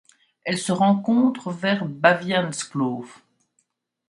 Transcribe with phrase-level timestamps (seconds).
[0.45, 3.23] Elle se rencontre vers Baviaanskloof.